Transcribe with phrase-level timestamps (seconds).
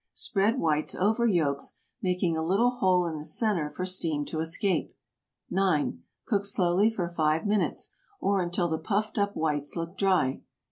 [0.15, 4.95] Spread whites over yolks, making a little hole in the center for steam to escape.
[5.51, 6.01] 9.
[6.25, 10.41] Cook slowly for 5 minutes, or until the puffed up whites look dry.